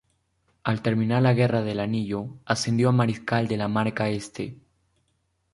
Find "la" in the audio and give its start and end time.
1.21-1.33, 3.57-3.67